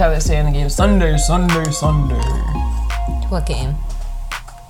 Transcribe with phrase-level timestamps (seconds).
[0.00, 2.14] how they say in the game, Sunday, Sunday, Sunday.
[3.28, 3.74] What game?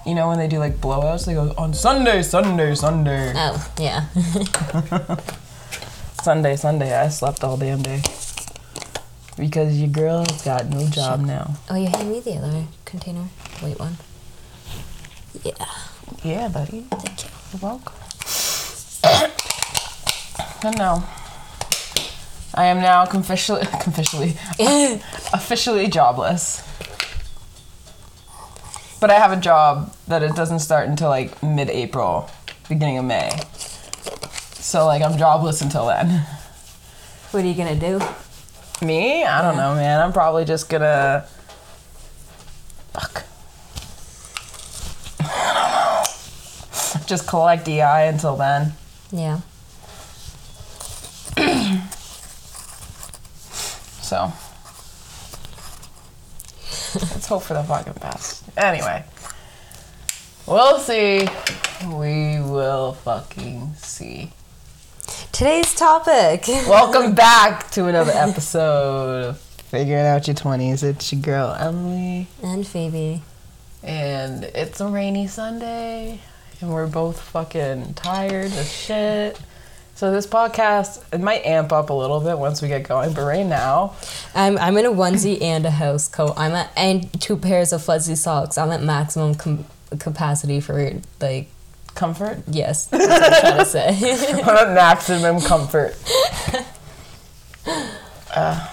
[0.05, 3.33] You know when they do like blowouts, they go on Sunday, Sunday, Sunday.
[3.37, 4.07] Oh, yeah.
[6.23, 6.99] Sunday, Sunday.
[6.99, 8.03] I slept all damn day.
[9.37, 11.55] Because your girl's got no job now.
[11.71, 13.29] oh, you hand me the other container.
[13.63, 13.99] Wait, one.
[15.45, 15.65] Yeah.
[16.25, 16.87] Yeah, buddy.
[16.91, 17.31] Thank you.
[17.53, 17.95] You're welcome.
[20.65, 21.05] and no.
[22.61, 24.37] I am now officially, officially,
[25.33, 26.63] officially jobless.
[29.01, 32.29] But I have a job that it doesn't start until like mid-April,
[32.69, 33.31] beginning of May.
[34.57, 36.27] So like I'm jobless until then.
[37.31, 37.99] What are you gonna do?
[38.85, 39.25] Me?
[39.25, 39.99] I don't know, man.
[39.99, 41.27] I'm probably just gonna.
[42.93, 43.25] Fuck.
[45.19, 46.05] I
[46.93, 47.07] don't know.
[47.07, 48.75] Just collect EI until then.
[49.13, 49.41] Yeah.
[54.11, 54.33] So.
[56.99, 58.43] Let's hope for the fucking best.
[58.57, 59.05] Anyway.
[60.49, 61.29] We'll see.
[61.87, 64.33] We will fucking see.
[65.31, 66.43] Today's topic.
[66.49, 70.83] Welcome back to another episode of Figuring Out Your 20s.
[70.83, 72.27] It's your girl, Emily.
[72.43, 73.23] and Phoebe.
[73.85, 76.19] And it's a rainy Sunday,
[76.61, 79.41] and we're both fucking tired as shit.
[80.01, 83.21] So this podcast it might amp up a little bit once we get going, but
[83.21, 83.97] right now,
[84.35, 86.33] I'm I'm in a onesie and a house coat.
[86.39, 88.57] I'm at and two pairs of fuzzy socks.
[88.57, 89.67] I'm at maximum com-
[89.99, 91.51] capacity for like
[91.95, 92.39] comfort.
[92.49, 92.87] yes.
[92.87, 94.43] That's what I'm trying to say.
[94.43, 95.95] I'm at maximum comfort.
[98.35, 98.69] Uh,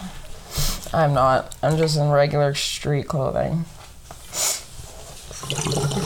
[0.94, 1.58] I'm not.
[1.62, 3.66] I'm just in regular street clothing.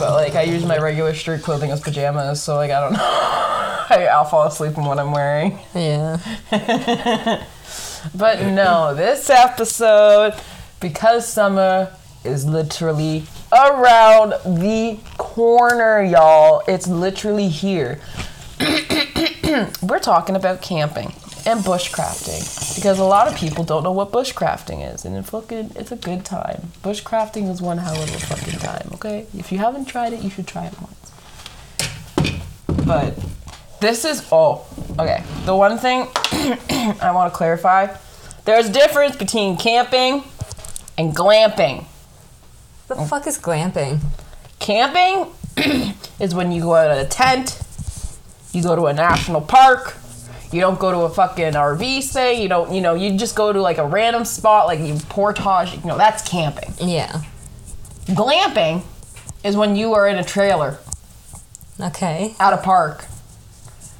[0.00, 3.68] But like I use my regular street clothing as pajamas, so like I don't know.
[3.90, 5.58] I, I'll fall asleep in what I'm wearing.
[5.74, 6.18] yeah.
[8.14, 10.34] But no, this episode,
[10.80, 16.62] because summer is literally around the corner, y'all.
[16.66, 18.00] It's literally here.
[19.82, 21.14] We're talking about camping
[21.46, 25.72] and bushcrafting because a lot of people don't know what bushcrafting is, and it fucking
[25.76, 26.72] it's a good time.
[26.82, 28.88] Bushcrafting is one hell of a fucking time.
[28.94, 31.12] Okay, if you haven't tried it, you should try it once.
[32.84, 33.16] But
[33.82, 34.64] this is oh
[34.98, 35.22] okay.
[35.44, 36.08] The one thing
[37.02, 37.94] I want to clarify:
[38.44, 40.24] there's a difference between camping
[40.96, 41.84] and glamping.
[42.88, 44.00] The fuck is glamping?
[44.58, 45.32] Camping
[46.20, 47.60] is when you go out of a tent,
[48.52, 49.96] you go to a national park,
[50.52, 53.52] you don't go to a fucking RV stay, you don't, you know, you just go
[53.52, 56.72] to like a random spot, like you portage, you know, that's camping.
[56.78, 57.22] Yeah.
[58.06, 58.82] Glamping
[59.42, 60.78] is when you are in a trailer
[61.80, 62.34] Okay.
[62.38, 63.06] at a park.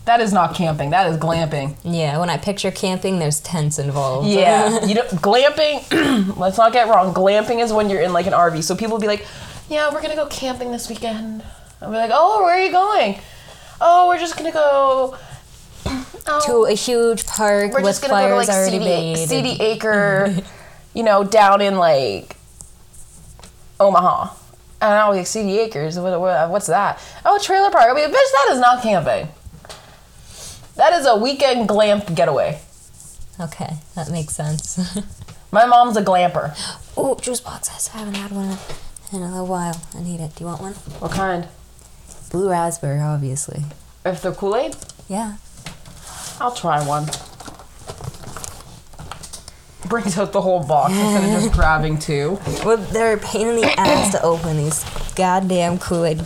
[0.05, 1.77] That is not camping, that is glamping.
[1.85, 2.19] Yeah.
[2.19, 4.29] When I picture camping, there's tents involved.
[4.29, 6.37] Yeah, you know, glamping.
[6.37, 7.15] let's not get wrong.
[7.15, 8.65] Glamping is when you're in like an RV.
[8.65, 9.25] So people will be like,
[9.69, 11.45] "Yeah, we're gonna go camping this weekend."
[11.81, 13.21] I'll be like, "Oh, where are you going?"
[13.81, 15.17] "Oh, we're just gonna go."
[16.25, 18.85] Oh, to a huge park we're with just gonna go to fires like already CD,
[18.85, 19.29] made.
[19.29, 20.33] CD Acre,
[20.95, 22.37] you know, down in like
[23.81, 24.33] Omaha.
[24.81, 25.99] And I'll be like, CD Acres.
[25.99, 27.01] What, what, what's that?
[27.25, 27.87] Oh, trailer park.
[27.89, 29.29] I'll be like, bitch, that is not camping.
[30.77, 32.61] That is a weekend glamp getaway.
[33.41, 34.79] Okay, that makes sense.
[35.53, 36.55] My mom's a glamper.
[36.97, 37.91] oh, juice boxes.
[37.95, 38.57] I haven't had one
[39.13, 39.81] in a little while.
[39.95, 40.35] I need it.
[40.35, 40.73] Do you want one?
[41.01, 41.47] What kind?
[42.31, 43.65] Blue raspberry, obviously.
[44.05, 44.77] If they're Kool Aid,
[45.09, 45.37] Yeah.
[46.41, 47.07] I'll try one.
[49.89, 52.39] Brings out the whole box instead of just grabbing two.
[52.65, 54.83] Well, they're a pain in the ass to open these
[55.15, 56.23] goddamn Kool Aid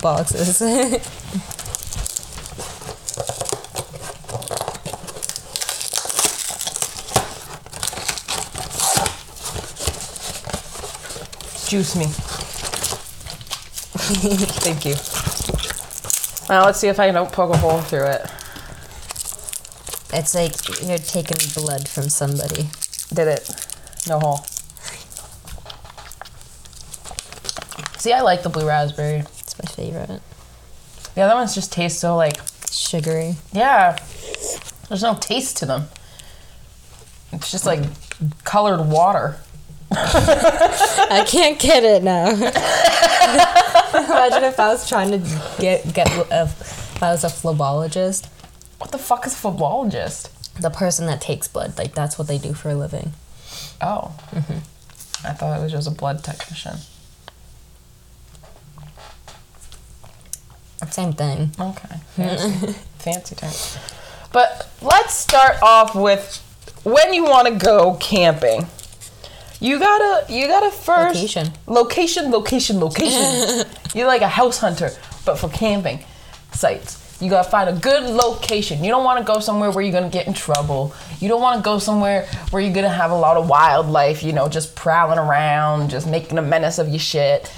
[0.00, 0.60] boxes.
[11.70, 12.06] Juice me.
[14.58, 14.96] Thank you.
[16.52, 18.22] Now let's see if I don't poke a hole through it.
[20.12, 20.52] it's like
[20.82, 22.70] you're taking blood from somebody.
[23.14, 23.48] Did it?
[24.08, 24.38] No hole.
[28.00, 29.20] See, I like the blue raspberry.
[29.20, 30.22] It's my favorite.
[31.14, 33.36] The other ones just taste so like, Sugary.
[33.52, 33.96] yeah.
[34.88, 35.84] There's no taste to them.
[37.32, 37.84] It's just like
[38.42, 39.38] colored water.
[41.10, 42.30] I can't get it now.
[42.30, 42.54] Imagine
[44.44, 45.18] if I was trying to
[45.58, 48.26] get get a, if I was a phlebobologist,
[48.78, 50.30] What the fuck is a phlebologist?
[50.60, 53.12] the person that takes blood, like that's what they do for a living.
[53.80, 54.14] Oh.
[54.30, 54.58] Mm-hmm.
[55.26, 56.76] I thought it was just a blood technician.
[60.90, 61.52] Same thing.
[61.60, 61.96] Okay.
[62.16, 63.52] Fancy, fancy term.
[64.32, 66.42] But let's start off with
[66.82, 68.66] when you want to go camping.
[69.60, 71.52] You gotta, you gotta first Location.
[71.66, 73.66] location, location, location.
[73.94, 74.90] You're like a house hunter,
[75.26, 76.02] but for camping
[76.52, 76.96] sites.
[77.20, 78.82] You gotta find a good location.
[78.82, 80.94] You don't want to go somewhere where you're gonna get in trouble.
[81.20, 84.22] You don't want to go somewhere where you're gonna have a lot of wildlife.
[84.22, 87.52] You know, just prowling around, just making a menace of your shit.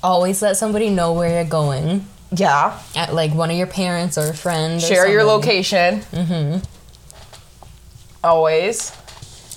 [0.00, 2.06] Always let somebody know where you're going.
[2.30, 2.80] Yeah.
[2.94, 4.80] At like one of your parents or a friend.
[4.80, 6.02] Share your location.
[6.12, 6.58] Mm-hmm.
[8.22, 8.92] Always.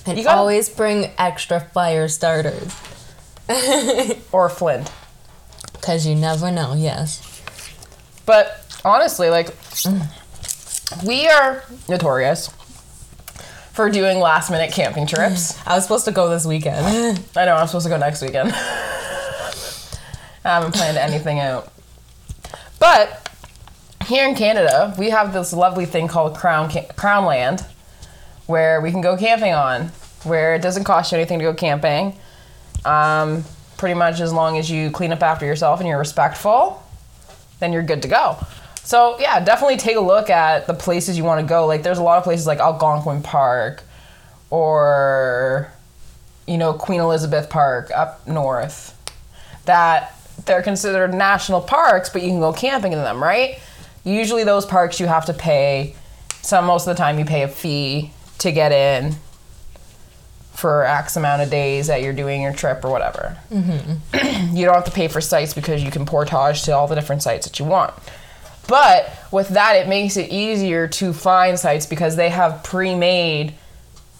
[0.06, 2.72] And You gotta- always bring extra fire starters.
[4.32, 4.90] Or Flint.
[5.72, 7.20] Because you never know, yes.
[8.26, 9.54] But honestly, like,
[11.04, 12.48] we are notorious
[13.72, 15.58] for doing last minute camping trips.
[15.66, 16.86] I was supposed to go this weekend.
[17.36, 18.52] I know I'm supposed to go next weekend.
[18.52, 19.52] I
[20.44, 21.72] haven't planned anything out.
[22.78, 23.28] But
[24.06, 27.64] here in Canada, we have this lovely thing called Crown Ca- Crown Land,
[28.50, 29.86] where we can go camping on,
[30.24, 32.14] where it doesn't cost you anything to go camping.
[32.84, 33.44] Um,
[33.78, 36.82] pretty much as long as you clean up after yourself and you're respectful,
[37.60, 38.36] then you're good to go.
[38.82, 41.66] So yeah, definitely take a look at the places you want to go.
[41.66, 43.82] Like there's a lot of places like Algonquin Park,
[44.50, 45.72] or
[46.46, 48.96] you know Queen Elizabeth Park up north,
[49.66, 50.14] that
[50.44, 53.60] they're considered national parks, but you can go camping in them, right?
[54.02, 55.94] Usually those parks you have to pay.
[56.42, 59.16] Some most of the time you pay a fee to get in
[60.52, 63.38] for X amount of days that you're doing your trip or whatever.
[63.50, 64.54] Mm-hmm.
[64.56, 67.22] you don't have to pay for sites because you can portage to all the different
[67.22, 67.94] sites that you want.
[68.68, 73.54] But with that, it makes it easier to find sites because they have pre-made.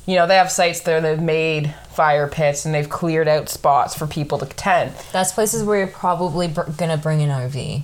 [0.06, 3.48] You know, they have sites there that have made fire pits and they've cleared out
[3.48, 4.94] spots for people to tent.
[5.12, 7.82] That's places where you're probably br- gonna bring an RV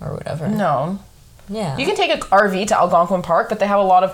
[0.00, 0.46] or whatever.
[0.48, 1.00] No,
[1.48, 1.76] Yeah.
[1.76, 4.10] you can take an RV to Algonquin Park, but they have a lot of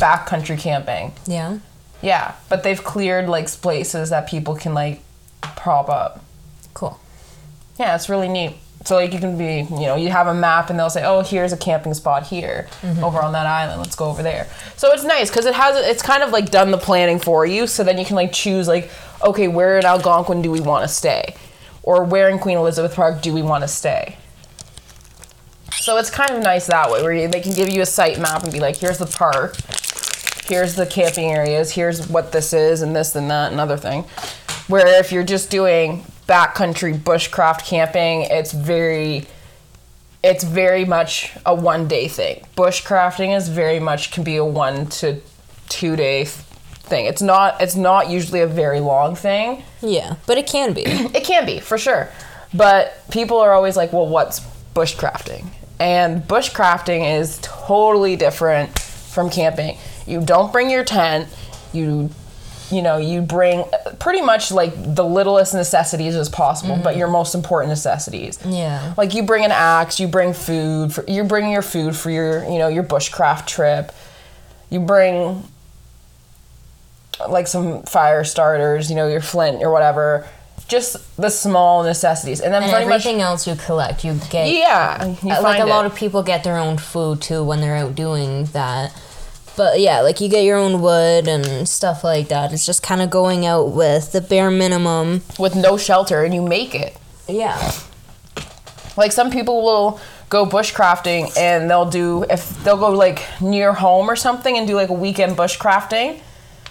[0.00, 1.12] backcountry camping.
[1.26, 1.58] yeah.
[2.02, 5.00] Yeah, but they've cleared like places that people can like
[5.56, 6.22] prop up.
[6.74, 7.00] Cool.
[7.78, 8.56] Yeah, it's really neat.
[8.84, 11.22] So like you can be, you know, you have a map and they'll say, "Oh,
[11.22, 13.02] here's a camping spot here, mm-hmm.
[13.02, 13.80] over on that island.
[13.80, 14.46] Let's go over there."
[14.76, 17.66] So it's nice because it has it's kind of like done the planning for you.
[17.66, 18.90] So then you can like choose like,
[19.24, 21.34] okay, where in Algonquin do we want to stay,
[21.82, 24.18] or where in Queen Elizabeth Park do we want to stay.
[25.76, 28.18] So it's kind of nice that way, where you, they can give you a site
[28.18, 29.56] map and be like, "Here's the park,
[30.46, 34.04] here's the camping areas, here's what this is, and this and that and other thing."
[34.68, 39.26] Where if you're just doing backcountry bushcraft camping, it's very
[40.22, 42.46] it's very much a one day thing.
[42.56, 45.20] Bushcrafting is very much can be a one to
[45.68, 47.04] two day thing.
[47.04, 49.64] It's not it's not usually a very long thing.
[49.82, 50.84] Yeah, but it can be.
[51.14, 52.08] It can be for sure,
[52.54, 54.40] but people are always like, "Well, what's
[54.74, 55.46] bushcrafting?"
[55.78, 59.76] And bushcrafting is totally different from camping.
[60.06, 61.28] You don't bring your tent.
[61.72, 62.10] You
[62.70, 63.64] you know, you bring
[64.00, 66.98] pretty much like the littlest necessities as possible, but mm-hmm.
[66.98, 68.38] your most important necessities.
[68.44, 68.94] Yeah.
[68.96, 72.44] Like you bring an axe, you bring food, for, you're bringing your food for your,
[72.44, 73.92] you know, your bushcraft trip.
[74.70, 75.44] You bring
[77.28, 80.26] like some fire starters, you know, your flint or whatever.
[80.66, 84.48] Just the small necessities, and then And pretty much everything else you collect, you get.
[84.48, 85.68] yeah, you Uh, like a it.
[85.68, 88.90] lot of people get their own food too when they're out doing that.
[89.56, 92.52] But yeah, like you get your own wood and stuff like that.
[92.52, 95.22] It's just kind of going out with the bare minimum.
[95.38, 96.96] with no shelter, and you make it.
[97.28, 97.72] Yeah.
[98.96, 100.00] Like some people will
[100.30, 104.74] go bushcrafting and they'll do if they'll go like near home or something and do
[104.74, 106.20] like a weekend bushcrafting.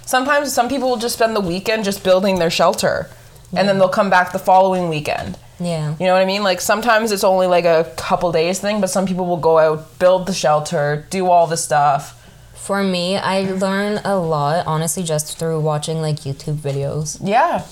[0.05, 3.09] Sometimes some people will just spend the weekend just building their shelter,
[3.55, 5.37] and then they'll come back the following weekend.
[5.59, 5.95] Yeah.
[5.99, 6.43] You know what I mean?
[6.43, 9.99] Like sometimes it's only like a couple days thing, but some people will go out,
[9.99, 12.19] build the shelter, do all the stuff.
[12.55, 17.19] For me, I learn a lot, honestly, just through watching like YouTube videos.
[17.21, 17.65] Yeah.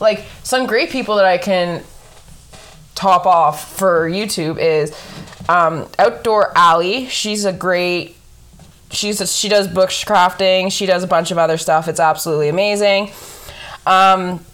[0.00, 1.82] Like some great people that I can
[2.94, 4.92] top off for YouTube is
[5.48, 7.06] um, Outdoor Alley.
[7.06, 8.16] She's a great.
[8.90, 10.70] She's a, she does bushcrafting.
[10.70, 11.88] She does a bunch of other stuff.
[11.88, 13.10] It's absolutely amazing.
[13.86, 14.44] Um,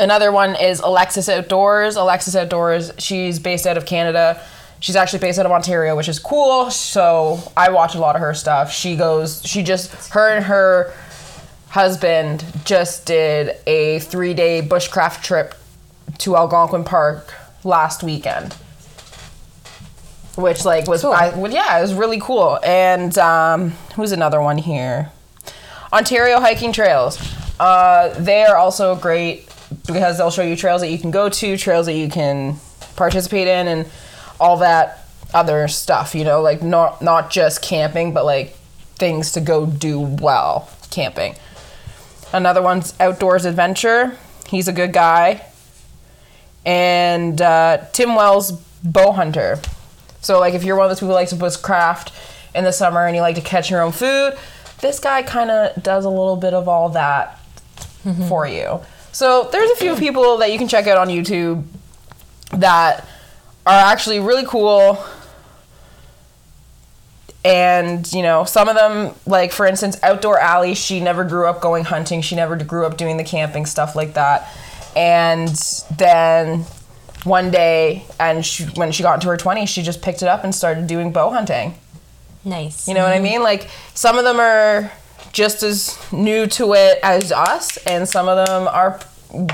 [0.00, 1.96] another one is Alexis Outdoors.
[1.96, 2.92] Alexis Outdoors.
[2.98, 4.42] She's based out of Canada.
[4.80, 6.70] She's actually based out of Ontario, which is cool.
[6.70, 8.72] So I watch a lot of her stuff.
[8.72, 9.42] She goes.
[9.44, 10.92] She just her and her
[11.68, 15.54] husband just did a three day bushcraft trip
[16.18, 18.54] to Algonquin Park last weekend.
[20.36, 21.12] Which like was Cool.
[21.12, 22.58] I, well, yeah, it was really cool.
[22.64, 25.10] And um, who's another one here?
[25.92, 27.18] Ontario hiking trails.
[27.58, 29.49] Uh, they are also great
[29.86, 32.56] because they'll show you trails that you can go to, trails that you can
[32.96, 33.88] participate in, and
[34.38, 36.14] all that other stuff.
[36.14, 38.56] You know, like not not just camping, but like
[38.96, 41.34] things to go do well camping.
[42.32, 44.16] Another one's Outdoors Adventure.
[44.46, 45.44] He's a good guy.
[46.64, 48.52] And uh, Tim Wells,
[48.84, 49.58] Bow Hunter.
[50.20, 52.12] So, like, if you're one of those people who likes to bushcraft
[52.54, 54.34] in the summer and you like to catch your own food,
[54.80, 57.38] this guy kind of does a little bit of all that
[58.28, 58.80] for you.
[59.12, 61.64] So, there's a few people that you can check out on YouTube
[62.52, 63.06] that
[63.66, 65.02] are actually really cool.
[67.42, 71.62] And you know some of them like for instance outdoor alley she never grew up
[71.62, 72.20] going hunting.
[72.20, 74.48] She never grew up doing the camping stuff like that.
[74.94, 75.48] And
[75.96, 76.66] then
[77.24, 80.44] one day and she, when she got into her 20s she just picked it up
[80.44, 81.74] and started doing bow hunting.
[82.44, 82.88] Nice.
[82.88, 83.24] you know what i mm-hmm.
[83.24, 83.42] mean?
[83.42, 84.92] Like some of them are
[85.32, 89.00] just as new to it as us and some of them are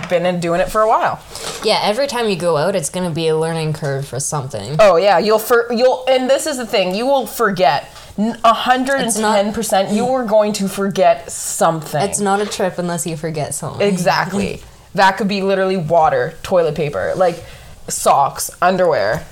[0.08, 1.20] been in doing it for a while
[1.62, 4.76] Yeah, every time you go out, it's gonna be a learning curve for something.
[4.78, 7.90] Oh yeah, you'll for you'll and this is the thing, you will forget.
[8.16, 12.00] N- A hundred and It's not- ten percent, you are going to forget something.
[12.00, 13.86] It's not a trip unless you forget something.
[13.86, 14.62] exactly.
[14.94, 17.44] that could be literally water, toilet paper, like
[17.88, 19.26] socks, underwear,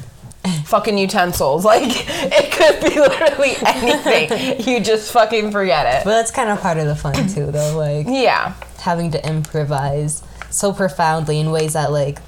[0.66, 1.64] fucking utensils.
[1.74, 4.60] Like it could be literally anything.
[4.68, 6.04] you just fucking forget it.
[6.04, 7.76] But that's kind of part of the fun too, though.
[7.76, 8.54] Like Yeah.
[8.80, 12.18] having to improvise so profoundly in ways that like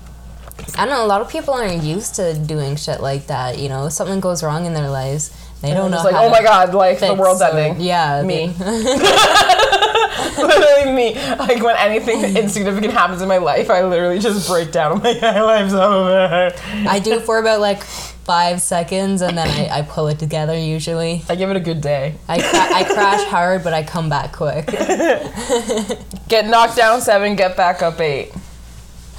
[0.79, 1.05] I don't know.
[1.05, 3.59] A lot of people aren't used to doing shit like that.
[3.59, 5.31] You know, if something goes wrong in their lives,
[5.61, 5.99] they don't know.
[5.99, 7.81] It's like, oh my god, like the world's or- ending.
[7.85, 8.47] Yeah, Me.
[8.49, 8.53] they-
[10.39, 11.15] literally me.
[11.15, 14.93] Like when anything insignificant happens in my life, I literally just break down.
[14.93, 16.53] I'm like, my life's over.
[16.89, 20.57] I do for about like five seconds, and then I, I pull it together.
[20.59, 22.15] Usually, I give it a good day.
[22.29, 24.67] I cra- I crash hard, but I come back quick.
[26.29, 28.33] Get knocked down seven, get back up eight.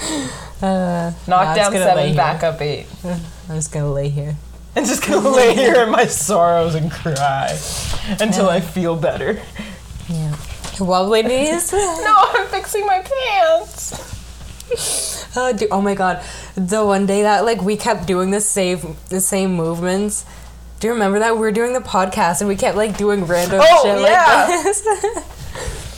[0.60, 2.88] Uh, Knock down seven, back up eight.
[3.04, 4.36] I'm just gonna lay here.
[4.76, 7.56] And just gonna lay here in my sorrows and cry
[8.20, 9.40] until I feel better.
[10.10, 10.36] Yeah.
[10.86, 11.72] Wobbly knees.
[11.74, 13.94] No, I'm fixing my pants.
[15.38, 16.24] Oh, dude, oh my god,
[16.56, 20.26] the one day that like we kept doing the same the same movements.
[20.80, 23.62] Do you remember that we were doing the podcast and we kept like doing random
[23.64, 24.46] Oh, shit yeah.
[24.48, 24.84] like this?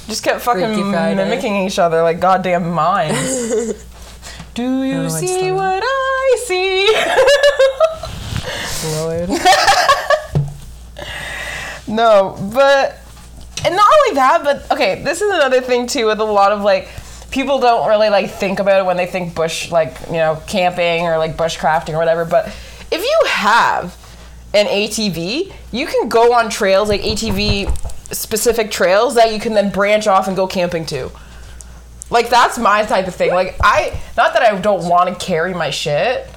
[0.07, 3.73] Just kept fucking mimicking each other like goddamn mimes.
[4.53, 6.87] Do you see what I see?
[8.95, 9.29] Lord.
[11.87, 12.97] No, but
[13.65, 16.61] and not only that, but okay, this is another thing too with a lot of
[16.61, 16.87] like
[17.31, 21.03] people don't really like think about it when they think bush like, you know, camping
[21.03, 22.47] or like bushcrafting or whatever, but
[22.91, 23.95] if you have
[24.53, 29.69] an ATV, you can go on trails like ATV specific trails that you can then
[29.71, 31.11] branch off and go camping to.
[32.09, 33.31] Like that's my type of thing.
[33.31, 36.27] Like I not that I don't want to carry my shit,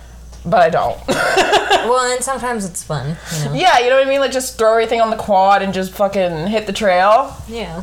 [0.44, 0.99] but I don't.
[1.08, 3.54] well, and sometimes it's fun, you know.
[3.54, 4.20] yeah, you know what I mean?
[4.20, 7.37] Like just throw everything on the quad and just fucking hit the trail.
[7.49, 7.82] Yeah.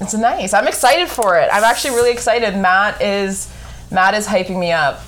[0.00, 0.52] It's nice.
[0.52, 1.48] I'm excited for it.
[1.52, 2.56] I'm actually really excited.
[2.56, 3.52] Matt is
[3.90, 5.00] Matt is hyping me up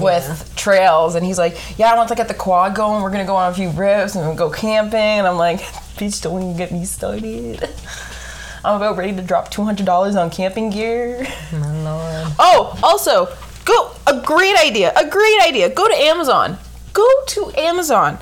[0.00, 3.02] with trails and he's like, Yeah, I want to get the quad going.
[3.02, 5.60] We're gonna go on a few rips and go camping and I'm like,
[5.96, 7.68] Bitch, don't even get me started.
[8.64, 11.26] I'm about ready to drop two hundred dollars on camping gear.
[11.52, 12.34] My lord.
[12.38, 13.26] Oh, also,
[13.66, 14.92] go a great idea.
[14.96, 15.68] A great idea.
[15.68, 16.56] Go to Amazon.
[16.94, 18.18] Go to Amazon.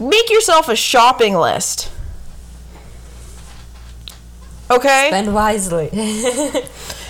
[0.00, 1.92] Make yourself a shopping list.
[4.68, 5.06] Okay?
[5.10, 5.90] Spend wisely.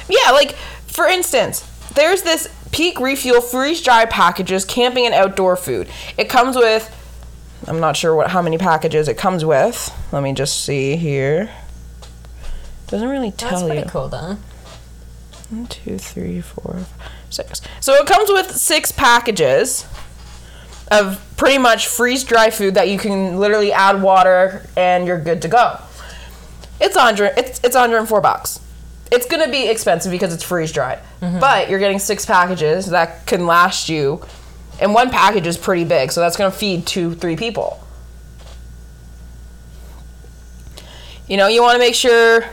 [0.08, 0.52] Yeah, like
[0.86, 1.60] for instance,
[1.94, 5.88] there's this peak refuel freeze dry packages camping and outdoor food.
[6.16, 6.92] It comes with
[7.66, 9.92] I'm not sure what how many packages it comes with.
[10.12, 11.50] Let me just see here.
[12.86, 13.56] Doesn't really tell you.
[13.56, 13.68] That's you.
[13.68, 14.36] pretty cool, though.
[15.50, 16.86] One, two, three, four,
[17.30, 17.60] six.
[17.80, 19.86] So it comes with six packages
[20.90, 25.42] of pretty much freeze dry food that you can literally add water and you're good
[25.42, 25.78] to go.
[26.80, 28.60] It's under it's it's under four bucks.
[29.10, 31.38] It's gonna be expensive because it's freeze dried, mm-hmm.
[31.38, 34.24] but you're getting six packages that can last you,
[34.80, 37.82] and one package is pretty big, so that's gonna feed two three people.
[41.28, 42.44] You know, you want to make sure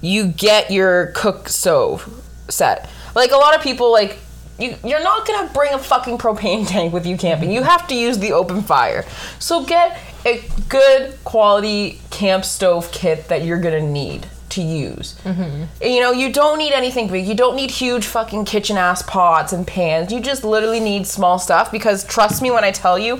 [0.00, 2.88] you get your cook stove set.
[3.14, 4.18] Like a lot of people like
[4.58, 7.50] you you're not to bring a fucking propane tank with you camping.
[7.50, 9.04] You have to use the open fire.
[9.38, 15.18] So get a good quality camp stove kit that you're to need to use.
[15.24, 15.64] Mm-hmm.
[15.82, 17.26] You know, you don't need anything big.
[17.26, 20.12] You don't need huge fucking kitchen ass pots and pans.
[20.12, 23.18] You just literally need small stuff because trust me when I tell you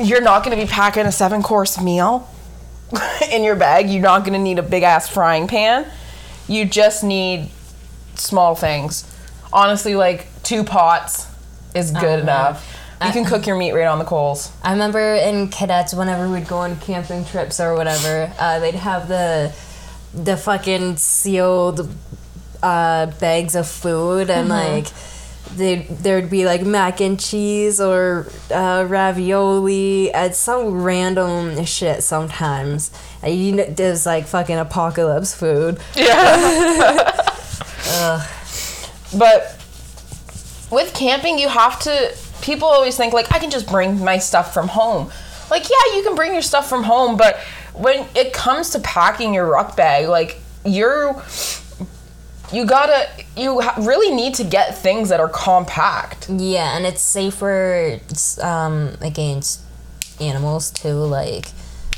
[0.00, 2.28] you're not to be packing a seven course meal
[3.32, 3.88] in your bag.
[3.90, 5.86] You're not going to need a big ass frying pan.
[6.48, 7.50] You just need
[8.14, 9.04] small things.
[9.52, 11.26] Honestly, like two pots
[11.74, 12.18] is good Uh-huh.
[12.22, 12.76] enough.
[13.04, 14.52] You can cook your meat right on the coals.
[14.62, 19.08] I remember in cadets, whenever we'd go on camping trips or whatever, uh, they'd have
[19.08, 19.54] the
[20.12, 21.88] the fucking sealed
[22.62, 24.88] uh, bags of food and like
[25.56, 32.90] they there'd be like mac and cheese or uh, ravioli and some random shit sometimes.
[33.22, 35.78] And you know, there's like fucking apocalypse food.
[35.96, 37.16] Yeah.
[39.16, 39.60] But
[40.70, 42.14] with camping, you have to.
[42.42, 45.10] People always think like I can just bring my stuff from home.
[45.50, 47.38] Like yeah, you can bring your stuff from home, but
[47.74, 51.20] when it comes to packing your ruck bag, like you're
[52.52, 56.28] you gotta you ha- really need to get things that are compact.
[56.28, 58.00] Yeah, and it's safer
[58.42, 59.60] um, against
[60.20, 60.94] animals too.
[60.94, 61.48] Like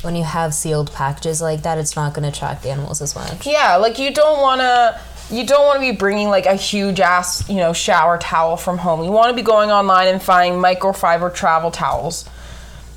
[0.03, 3.47] when you have sealed packages like that, it's not going to attract animals as much.
[3.47, 4.99] Yeah, like you don't want to
[5.31, 8.77] you don't want to be bringing like a huge ass, you know, shower towel from
[8.77, 9.03] home.
[9.03, 12.29] You want to be going online and finding microfiber travel towels.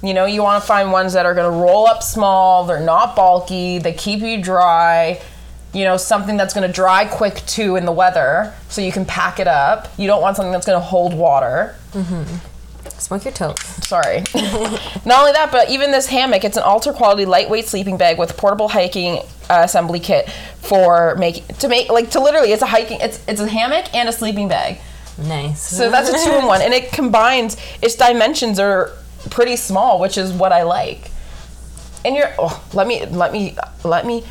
[0.02, 2.80] You know, you want to find ones that are going to roll up small, they're
[2.80, 5.20] not bulky, they keep you dry.
[5.76, 9.04] You know, something that's going to dry quick too in the weather so you can
[9.04, 9.88] pack it up.
[9.99, 11.76] You don't want something that's going to hold water.
[11.92, 12.88] Mm-hmm.
[12.99, 13.54] Smoke your toe.
[13.83, 14.18] Sorry.
[15.04, 18.38] Not only that, but even this hammock, it's an ultra quality lightweight sleeping bag with
[18.38, 19.18] portable hiking
[19.50, 23.40] uh, assembly kit for make to make like to literally it's a hiking it's it's
[23.40, 24.78] a hammock and a sleeping bag.
[25.18, 25.61] Nice.
[25.61, 28.92] So that's a two in one and it combines its dimensions are
[29.30, 31.11] pretty small, which is what I like.
[32.04, 34.25] And you're oh, let me let me let me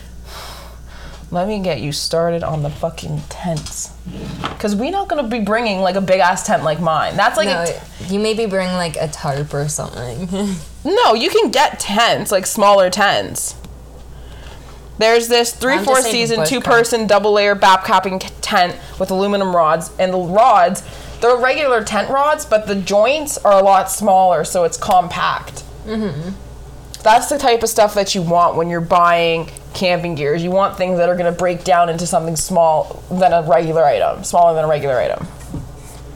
[1.35, 3.91] let me get you started on the fucking tents.
[4.57, 7.15] Cuz we're not going to be bringing like a big ass tent like mine.
[7.15, 10.55] That's like no, a t- you maybe bring like a tarp or something.
[10.85, 13.55] No, you can get tents, like smaller tents.
[14.99, 19.55] There's this three, I'm four season two person double layer bap capping tent with aluminum
[19.55, 20.83] rods, and the rods
[21.21, 25.63] they're regular tent rods, but the joints are a lot smaller, so it's compact.
[25.85, 26.31] Mm-hmm.
[27.01, 30.41] That's the type of stuff that you want when you're buying camping gears.
[30.43, 33.85] You want things that are going to break down into something small than a regular
[33.85, 35.27] item, smaller than a regular item.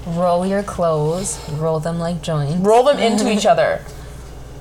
[0.07, 2.55] roll your clothes, roll them like joints.
[2.65, 3.81] roll them into each other.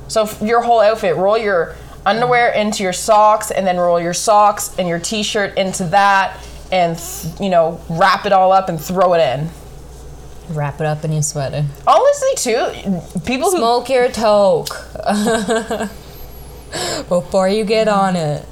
[0.08, 4.14] So f- your whole outfit, roll your underwear into your socks, and then roll your
[4.14, 6.36] socks and your t-shirt into that,
[6.72, 9.48] and th- you know wrap it all up and throw it in.
[10.50, 11.64] Wrap it up in your sweater.
[11.86, 14.68] Honestly, too, people who Smoke your toke
[17.08, 18.46] before you get on it.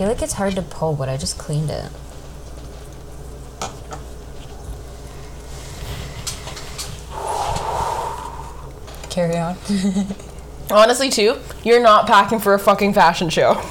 [0.00, 1.84] Feel like it's hard to pull, but I just cleaned it.
[9.10, 9.58] Carry on.
[10.70, 13.62] honestly too, you're not packing for a fucking fashion show.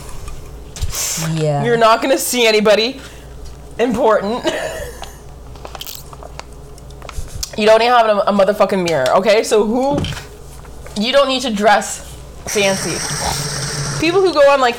[1.34, 1.64] Yeah.
[1.64, 3.02] You're not gonna see anybody
[3.80, 4.46] important.
[7.58, 9.42] you don't even have a, a motherfucking mirror, okay?
[9.42, 9.98] So who?
[11.02, 12.06] You don't need to dress
[12.46, 13.00] fancy.
[14.00, 14.76] People who go on like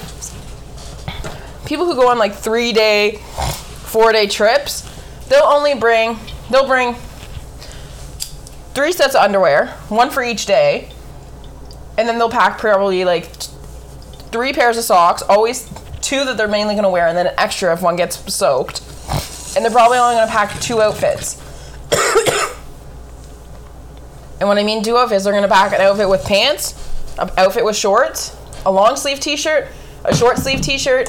[1.70, 3.12] people who go on like three day,
[3.84, 4.82] four day trips,
[5.28, 6.18] they'll only bring
[6.50, 6.96] they'll bring
[8.74, 10.90] three sets of underwear, one for each day,
[11.96, 13.52] and then they'll pack probably like t-
[14.32, 17.72] three pairs of socks, always two that they're mainly gonna wear, and then an extra
[17.72, 18.82] if one gets soaked.
[19.54, 21.40] And they're probably only gonna pack two outfits.
[24.40, 26.74] and when I mean two outfits, they're gonna pack an outfit with pants,
[27.16, 29.68] an outfit with shorts, a long sleeve t-shirt,
[30.04, 31.08] a short sleeve t-shirt,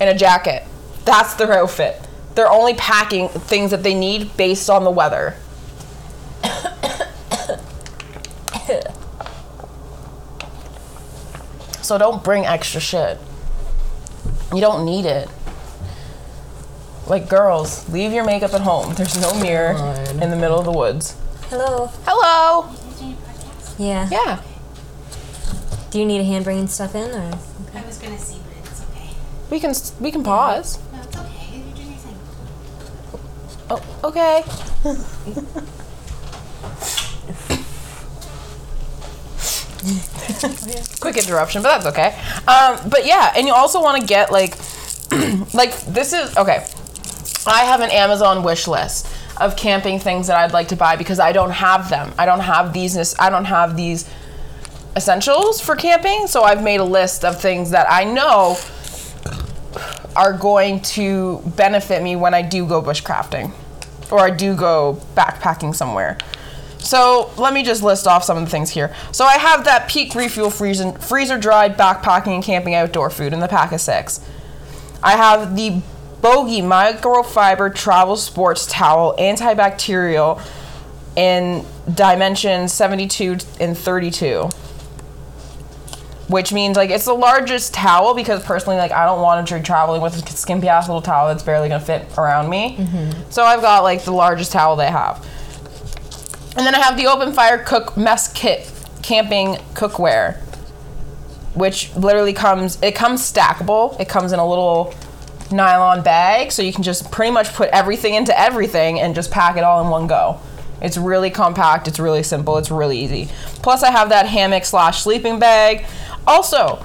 [0.00, 0.64] and a jacket.
[1.04, 2.00] That's their outfit.
[2.34, 5.36] They're only packing things that they need based on the weather.
[11.82, 13.18] so don't bring extra shit.
[14.54, 15.28] You don't need it.
[17.06, 18.94] Like girls, leave your makeup at home.
[18.94, 20.22] There's no mirror God.
[20.22, 21.16] in the middle of the woods.
[21.48, 21.90] Hello.
[22.04, 22.68] Hello.
[23.78, 24.08] Yeah.
[24.10, 24.42] Yeah.
[25.90, 27.38] Do you need a hand bringing stuff in, or
[27.74, 28.45] I was gonna see, but it's okay.
[29.50, 30.78] We can we can pause.
[30.92, 31.50] No, it's okay.
[31.52, 32.16] You're doing your thing.
[33.70, 34.42] Oh, okay.
[41.00, 42.18] Quick interruption, but that's okay.
[42.48, 44.56] Um, but yeah, and you also want to get like,
[45.54, 46.66] like this is okay.
[47.46, 49.06] I have an Amazon wish list
[49.36, 52.12] of camping things that I'd like to buy because I don't have them.
[52.18, 53.14] I don't have these.
[53.18, 54.10] I don't have these
[54.96, 56.26] essentials for camping.
[56.26, 58.58] So I've made a list of things that I know
[60.14, 63.52] are going to benefit me when I do go bushcrafting
[64.10, 66.18] or I do go backpacking somewhere.
[66.78, 68.94] So let me just list off some of the things here.
[69.10, 73.40] So I have that peak refuel freezer, freezer dried backpacking and camping outdoor food in
[73.40, 74.20] the pack of six.
[75.02, 75.82] I have the
[76.22, 80.40] Bogey microfiber travel sports towel antibacterial
[81.16, 84.48] in dimensions 72 and 32
[86.28, 89.62] which means like it's the largest towel because personally like I don't want to be
[89.62, 92.76] traveling with a skimpy ass little towel that's barely gonna fit around me.
[92.76, 93.30] Mm-hmm.
[93.30, 95.24] So I've got like the largest towel they have.
[96.56, 100.38] And then I have the open fire cook mess kit camping cookware,
[101.54, 103.98] which literally comes it comes stackable.
[104.00, 104.94] It comes in a little
[105.52, 109.56] nylon bag, so you can just pretty much put everything into everything and just pack
[109.56, 110.40] it all in one go.
[110.80, 111.88] It's really compact.
[111.88, 112.58] It's really simple.
[112.58, 113.28] It's really easy.
[113.62, 115.86] Plus, I have that hammock slash sleeping bag.
[116.26, 116.84] Also,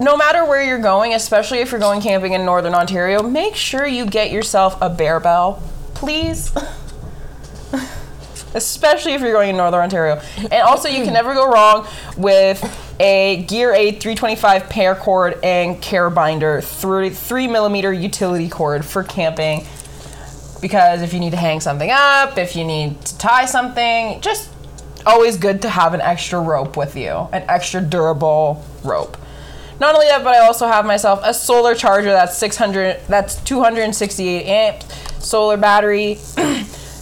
[0.00, 3.86] no matter where you're going, especially if you're going camping in Northern Ontario, make sure
[3.86, 5.62] you get yourself a bear bell,
[5.94, 6.52] please.
[8.54, 10.20] especially if you're going in Northern Ontario.
[10.38, 12.62] And also, you can never go wrong with
[13.00, 19.66] a Gear Aid 325 paracord and carabiner, three, three millimeter utility cord for camping.
[20.60, 24.50] Because if you need to hang something up, if you need to tie something, just
[25.06, 29.16] always good to have an extra rope with you, an extra durable rope.
[29.80, 34.46] Not only that, but I also have myself a solar charger that's 600, that's 268
[34.46, 34.84] amp
[35.18, 36.18] solar battery.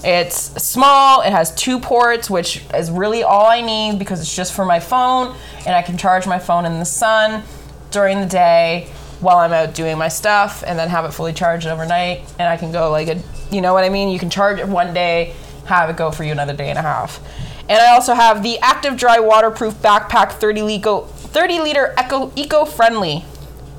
[0.04, 1.20] it's small.
[1.20, 4.80] It has two ports, which is really all I need because it's just for my
[4.80, 5.36] phone,
[5.66, 7.42] and I can charge my phone in the sun
[7.90, 8.88] during the day
[9.20, 12.56] while I'm out doing my stuff, and then have it fully charged overnight, and I
[12.56, 14.08] can go like a, you know what I mean?
[14.08, 15.34] You can charge it one day,
[15.66, 17.20] have it go for you another day and a half.
[17.68, 23.24] And I also have the Active Dry Waterproof Backpack 30 liter, 30 liter eco, eco-friendly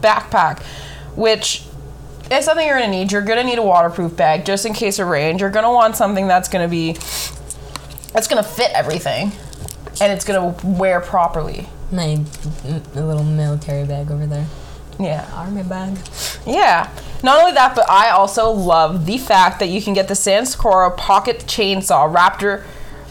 [0.01, 0.61] backpack,
[1.15, 1.63] which
[2.31, 3.11] is something you're gonna need.
[3.11, 5.37] You're gonna need a waterproof bag just in case of rain.
[5.37, 6.93] You're gonna want something that's gonna be,
[8.13, 9.31] that's gonna fit everything,
[10.01, 11.67] and it's gonna wear properly.
[11.91, 12.19] My
[12.95, 14.47] little military bag over there.
[14.99, 15.29] Yeah.
[15.33, 15.97] Army bag.
[16.45, 16.89] Yeah.
[17.21, 20.95] Not only that, but I also love the fact that you can get the Sanscora
[20.97, 22.63] Pocket Chainsaw Raptor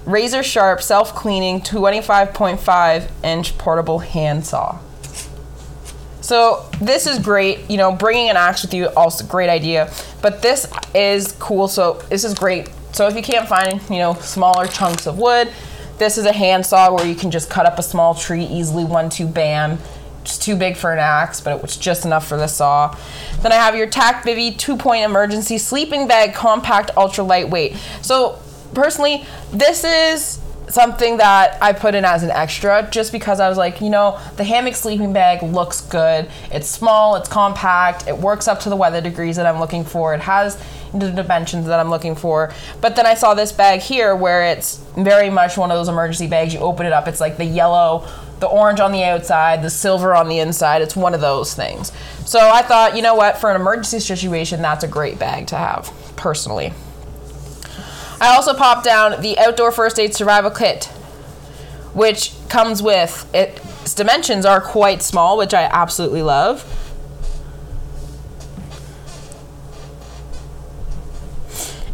[0.04, 4.78] razor sharp self cleaning 25.5 inch portable handsaw.
[6.20, 7.68] So this is great.
[7.68, 9.92] You know, bringing an axe with you also great idea.
[10.22, 11.68] But this is cool.
[11.68, 12.70] So this is great.
[12.92, 15.52] So if you can't find you know smaller chunks of wood,
[15.98, 18.84] this is a handsaw where you can just cut up a small tree easily.
[18.84, 19.78] One two bam.
[20.22, 22.96] It's too big for an axe, but it was just enough for the saw.
[23.40, 27.76] Then I have your Tact Bivvy two point emergency sleeping bag, compact, ultra lightweight.
[28.02, 28.38] So
[28.74, 33.58] personally, this is something that I put in as an extra just because I was
[33.58, 36.30] like, you know, the hammock sleeping bag looks good.
[36.50, 40.14] It's small, it's compact, it works up to the weather degrees that I'm looking for.
[40.14, 40.62] It has
[40.94, 42.52] the dimensions that I'm looking for.
[42.80, 46.26] But then I saw this bag here where it's very much one of those emergency
[46.26, 46.54] bags.
[46.54, 48.06] You open it up, it's like the yellow,
[48.40, 50.82] the orange on the outside, the silver on the inside.
[50.82, 51.92] It's one of those things.
[52.24, 55.56] So I thought, you know what, for an emergency situation, that's a great bag to
[55.56, 56.72] have, personally.
[58.22, 60.84] I also popped down the outdoor first aid survival kit,
[61.92, 66.64] which comes with it, its dimensions are quite small, which I absolutely love.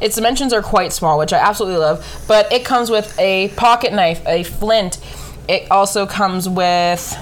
[0.03, 3.95] Its dimensions are quite small, which I absolutely love, but it comes with a pocket
[3.95, 5.01] knife, a flint.
[5.49, 7.17] It also comes with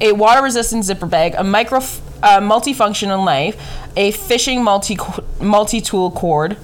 [0.00, 3.56] a water resistant zipper bag, a micro uh, multifunctional knife,
[3.96, 4.98] a fishing multi
[5.40, 6.56] multi tool cord,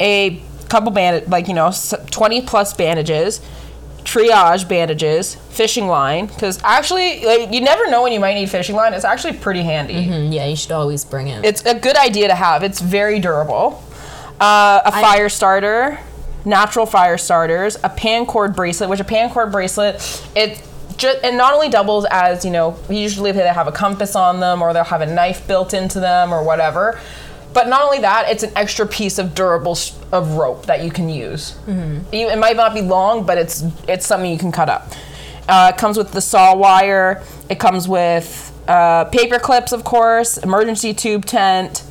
[0.00, 1.72] a couple band like you know
[2.10, 3.40] 20 plus bandages
[4.04, 8.74] triage bandages fishing line because actually like you never know when you might need fishing
[8.76, 11.44] line it's actually pretty handy Mm, yeah, you should always bring it.
[11.44, 13.82] it's a good idea to have it's very durable
[14.40, 15.98] uh, a fire starter
[16.44, 19.96] natural fire starters a paracord bracelet which a paracord bracelet
[20.36, 20.62] it
[20.96, 24.62] just and not only doubles as you know usually they have a compass on them
[24.62, 26.98] or they'll have a knife built into them or whatever
[27.54, 30.90] but not only that it's an extra piece of durable s- of rope that you
[30.90, 34.68] can use You- it might not be long but it's it's something you can cut
[34.68, 34.92] up
[35.48, 40.36] uh, it comes with the saw wire it comes with uh, paper clips of course
[40.38, 41.82] emergency tube tent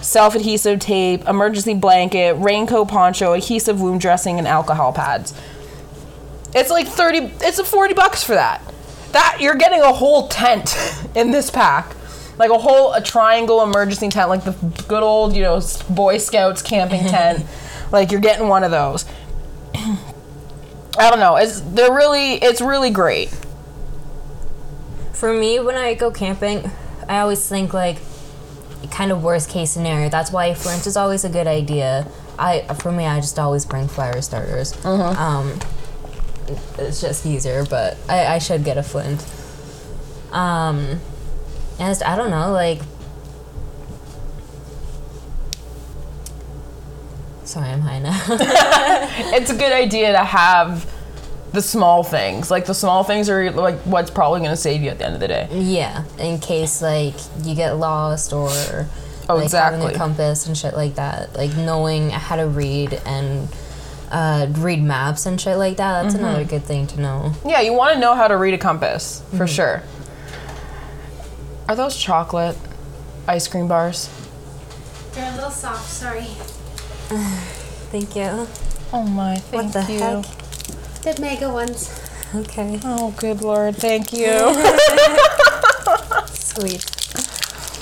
[0.00, 5.32] self adhesive tape, emergency blanket, raincoat poncho, adhesive wound dressing, and alcohol pads.
[6.54, 8.60] It's like 30, it's a 40 bucks for that.
[9.12, 10.76] That, you're getting a whole tent
[11.14, 11.94] in this pack.
[12.36, 14.52] Like a whole, a triangle emergency tent, like the
[14.88, 17.44] good old, you know, Boy Scouts camping tent.
[17.92, 19.04] Like you're getting one of those.
[20.96, 21.36] I don't know.
[21.36, 23.28] It's, they're really, it's really great.
[25.12, 26.70] For me, when I go camping,
[27.08, 27.98] I always think like
[28.90, 30.08] kind of worst case scenario.
[30.08, 32.06] That's why flint is always a good idea.
[32.38, 34.72] I for me, I just always bring fire starters.
[34.84, 35.58] Um,
[36.78, 39.24] it's just easier, but I, I should get a flint.
[40.32, 41.00] Um,
[41.78, 42.80] and I don't know, like.
[47.44, 48.20] Sorry, I'm high now.
[49.36, 50.90] It's a good idea to have
[51.52, 52.50] the small things.
[52.50, 55.14] Like the small things are like what's probably going to save you at the end
[55.14, 55.48] of the day.
[55.52, 58.50] yeah, in case like you get lost or
[59.28, 61.34] Oh, like having a compass and shit like that.
[61.36, 63.48] Like knowing how to read and
[64.10, 66.02] uh, read maps and shit like that.
[66.02, 66.24] That's Mm-hmm.
[66.24, 67.32] another good thing to know.
[67.46, 69.82] Yeah, you want to know how to read a compass for sure.
[71.68, 72.56] Are those chocolate
[73.26, 74.08] ice cream bars?
[75.12, 76.24] They're a little soft, sorry.
[77.90, 78.46] Thank you.
[78.92, 79.98] Oh my, thank What the you.
[80.00, 80.24] heck?
[81.02, 82.00] The mega ones.
[82.34, 84.26] Okay, Oh, good lord, thank you.
[86.34, 86.84] sweet.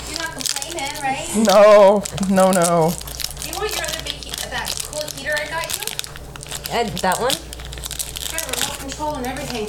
[0.09, 1.27] You're not complaining, right?
[1.47, 2.93] no, no, no.
[3.41, 5.83] Do you want your other big heat, that cool heater I got you?
[6.71, 7.31] Uh, that one?
[7.33, 9.67] It's got remote control and everything.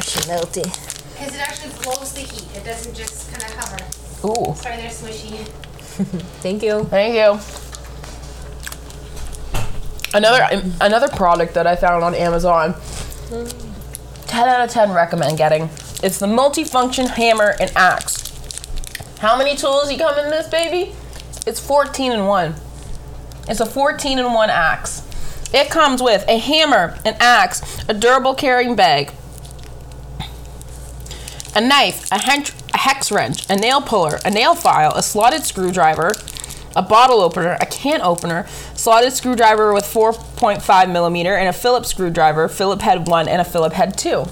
[0.00, 0.64] She melty.
[1.12, 2.46] Because it actually blows the heat.
[2.56, 3.84] It doesn't just kind of hover.
[4.26, 5.46] Ooh, Sorry, they're smushy.
[6.42, 6.84] Thank you.
[6.84, 7.38] thank you.
[10.12, 12.74] Another um, another product that I found on Amazon.
[14.26, 15.64] 10 out of 10 recommend getting.
[16.02, 18.30] It's the multifunction hammer and axe.
[19.18, 20.92] How many tools you come in this baby?
[21.46, 22.54] It's 14 in 1.
[23.48, 25.02] It's a 14 in 1 axe.
[25.52, 29.12] It comes with a hammer, an axe, a durable carrying bag,
[31.54, 35.44] a knife, a, hench- a hex wrench, a nail puller, a nail file, a slotted
[35.44, 36.12] screwdriver,
[36.76, 42.48] a bottle opener, a can opener, slotted screwdriver with 4.5 millimeter, and a Phillips screwdriver,
[42.48, 44.24] Phillip head 1 and a Phillip head 2.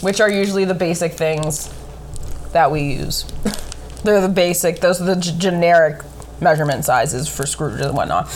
[0.00, 1.72] Which are usually the basic things
[2.52, 3.24] that we use.
[4.04, 6.02] They're the basic, those are the g- generic
[6.40, 8.26] measurement sizes for screws and whatnot.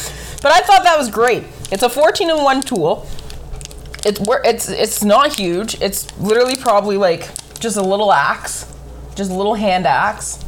[0.42, 1.44] But I thought that was great.
[1.70, 3.06] It's a 14 in 1 tool
[4.04, 5.80] it's it's it's not huge.
[5.80, 8.66] It's literally probably like just a little axe,
[9.14, 10.44] just a little hand axe,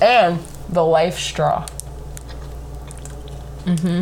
[0.00, 1.66] and the life straw.
[3.64, 4.00] Mm-hmm.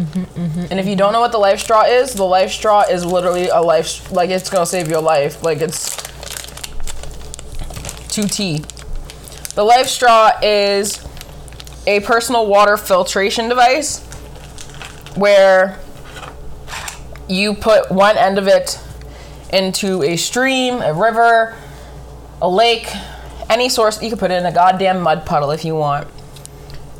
[0.00, 0.66] Mm-hmm.
[0.70, 3.48] And if you don't know what the life straw is, the life straw is literally
[3.48, 5.42] a life like it's gonna save your life.
[5.42, 5.96] Like it's
[8.08, 8.64] two T.
[9.54, 11.02] The life straw is
[11.86, 14.04] a personal water filtration device
[15.14, 15.78] where
[17.28, 18.80] you put one end of it
[19.52, 21.56] into a stream, a river,
[22.40, 22.88] a lake,
[23.48, 24.02] any source.
[24.02, 26.08] You could put it in a goddamn mud puddle if you want.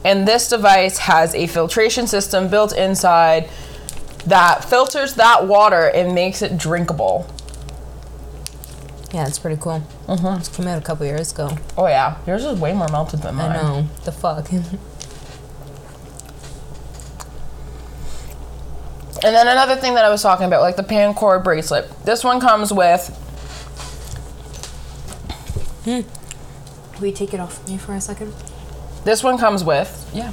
[0.05, 3.51] And this device has a filtration system built inside
[4.27, 7.27] that filters that water and makes it drinkable.
[9.13, 9.83] Yeah, it's pretty cool.
[10.07, 10.41] Mm-hmm.
[10.41, 11.57] It's came out a couple years ago.
[11.77, 13.53] Oh yeah, yours is way more melted than mine.
[13.53, 13.89] I know.
[14.05, 14.49] The fuck.
[19.27, 21.91] And then another thing that I was talking about, like the paracord bracelet.
[22.05, 23.09] This one comes with
[25.85, 26.03] hmm.
[27.01, 28.33] Will you take it off me for a second?
[29.03, 30.33] This one comes with yeah,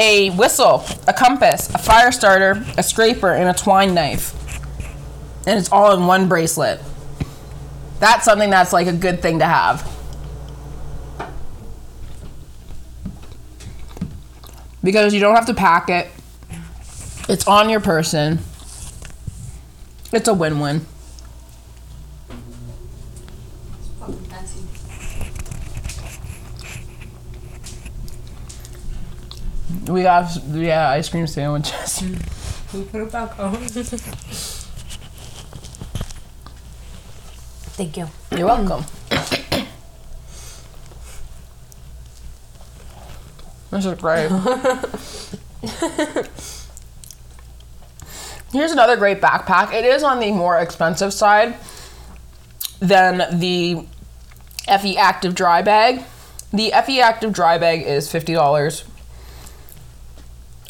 [0.00, 4.34] a whistle, a compass, a fire starter, a scraper, and a twine knife.
[5.46, 6.80] And it's all in one bracelet.
[8.00, 9.88] That's something that's like a good thing to have.
[14.82, 16.08] Because you don't have to pack it.
[17.28, 18.40] It's on your person.
[20.12, 20.86] It's a win-win.
[29.86, 32.02] We got yeah, ice cream sandwiches.
[32.72, 33.56] We put it back on.
[37.74, 38.08] Thank you.
[38.36, 38.84] You're welcome.
[43.70, 44.30] this is great.
[48.52, 49.72] Here's another great backpack.
[49.72, 51.56] It is on the more expensive side
[52.80, 53.86] than the
[54.66, 56.04] FE Active Dry Bag.
[56.52, 58.84] The FE Active Dry Bag is $50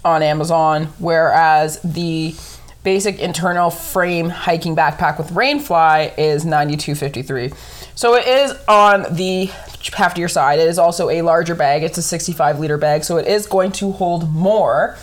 [0.04, 2.36] on Amazon, whereas the
[2.84, 7.52] basic internal frame hiking backpack with Rainfly is $92.53.
[7.96, 10.60] So it is on the heftier side.
[10.60, 11.82] It is also a larger bag.
[11.82, 14.96] It's a 65 liter bag, so it is going to hold more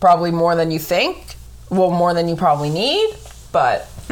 [0.00, 1.36] probably more than you think.
[1.70, 3.14] Well, more than you probably need,
[3.52, 3.88] but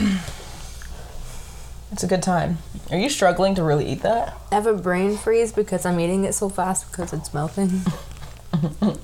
[1.92, 2.58] it's a good time.
[2.90, 4.36] Are you struggling to really eat that?
[4.50, 7.82] I have a brain freeze because I'm eating it so fast because it's melting.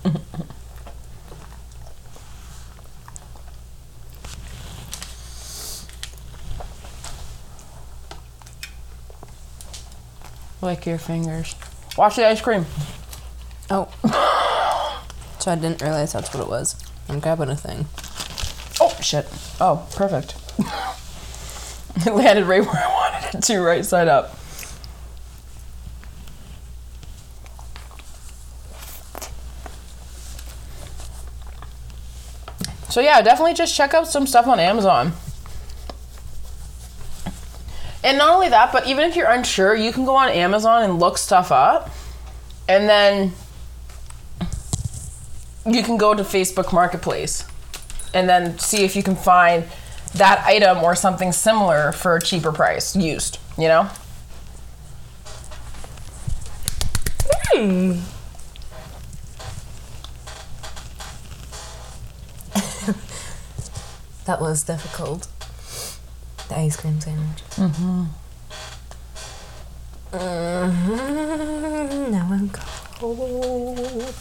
[10.60, 11.54] like your fingers.
[11.96, 12.66] Watch the ice cream.
[13.70, 13.88] Oh.
[15.48, 16.76] so I didn't realize that's what it was.
[17.08, 17.86] I'm grabbing a thing.
[18.82, 19.26] Oh shit.
[19.58, 20.34] Oh, perfect.
[22.06, 24.36] it landed right where I wanted it to, right side up.
[32.90, 35.12] So yeah, definitely just check out some stuff on Amazon.
[38.04, 40.98] And not only that, but even if you're unsure, you can go on Amazon and
[40.98, 41.88] look stuff up.
[42.68, 43.32] And then
[45.68, 47.44] you can go to Facebook Marketplace
[48.14, 49.64] and then see if you can find
[50.14, 53.88] that item or something similar for a cheaper price used, you know?
[57.52, 57.92] Hmm.
[64.26, 65.26] That was difficult.
[66.48, 67.42] The ice cream sandwich.
[67.56, 68.04] Mm-hmm.
[70.12, 72.12] Mm-hmm.
[72.12, 74.14] Now I'm cold.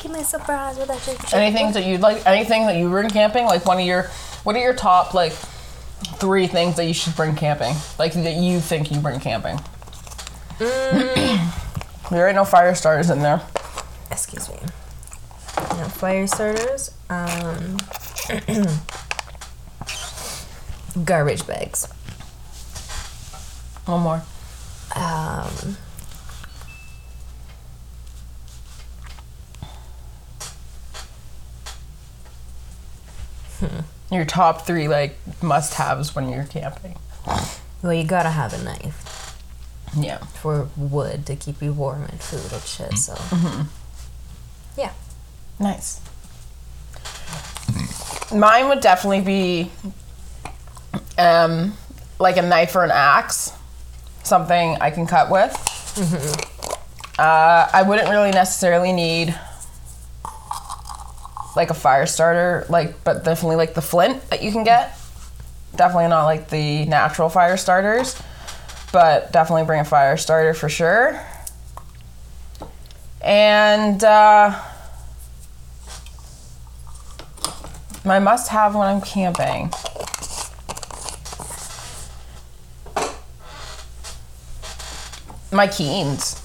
[0.00, 1.24] Give me a surprise with that chicken.
[1.32, 4.04] Anything that you'd like, anything that you bring camping, like one of your,
[4.42, 5.32] what are your top, like,
[6.18, 7.74] three things that you should bring camping?
[7.98, 9.60] Like, that you think you bring camping?
[10.58, 13.40] there ain't no fire starters in there.
[14.10, 14.56] Excuse me.
[15.56, 16.90] No fire starters.
[17.08, 17.78] Um,
[21.04, 21.88] garbage bags.
[23.86, 24.22] One more.
[24.94, 25.76] Um,
[34.10, 36.96] Your top three, like, must haves when you're camping.
[37.82, 39.38] well, you gotta have a knife
[39.96, 40.18] Yeah.
[40.18, 42.98] for wood to keep you warm and food and shit.
[42.98, 43.16] So,
[44.76, 44.92] yeah.
[45.58, 46.00] Nice.
[48.34, 49.70] Mine would definitely be
[51.16, 51.76] um,
[52.18, 53.52] like a knife or an axe,
[54.22, 55.52] something I can cut with.
[57.18, 59.34] Uh, I wouldn't really necessarily need
[61.54, 64.98] like a fire starter, like, but definitely like the flint that you can get.
[65.76, 68.20] Definitely not like the natural fire starters,
[68.92, 71.20] but definitely bring a fire starter for sure.
[73.20, 74.58] And uh,
[78.04, 79.72] my must have when I'm camping.
[85.52, 86.40] My Keens.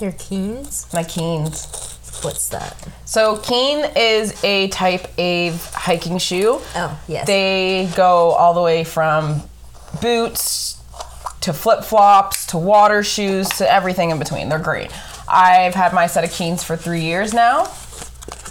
[0.00, 0.88] Your keens?
[0.92, 1.66] My Keens.
[2.22, 2.76] What's that?
[3.04, 6.60] So, Keen is a type of hiking shoe.
[6.74, 7.26] Oh, yes.
[7.26, 9.42] They go all the way from
[10.00, 10.80] boots
[11.40, 14.48] to flip flops to water shoes to everything in between.
[14.48, 14.90] They're great.
[15.28, 17.72] I've had my set of Keens for three years now.